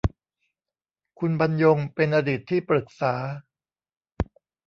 [1.19, 3.13] คุณบรรยงเป็นอดีตที่ปรึกษา